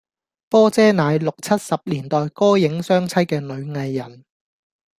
[0.49, 4.25] 波姐乃六七拾年代歌影雙棲嘅女藝人